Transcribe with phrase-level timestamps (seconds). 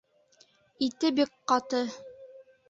[0.85, 1.83] Ите бик ҡаты